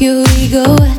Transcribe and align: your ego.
your 0.00 0.24
ego. 0.38 0.89